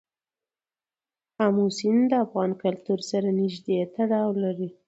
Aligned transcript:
آمو 1.45 1.65
سیند 1.77 2.03
د 2.11 2.13
افغان 2.25 2.51
کلتور 2.63 2.99
سره 3.11 3.27
نږدې 3.39 3.77
تړاو 3.95 4.29
لري. 4.43 4.69